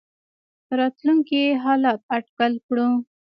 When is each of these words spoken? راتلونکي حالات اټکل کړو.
راتلونکي 0.79 1.41
حالات 1.63 1.99
اټکل 2.15 2.53
کړو. 2.67 2.89